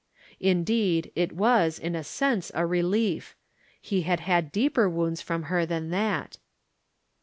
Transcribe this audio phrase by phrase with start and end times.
[0.39, 3.35] In deed, it was, in a sense, a relief.
[3.79, 6.39] He had had deeper wounds from her than that.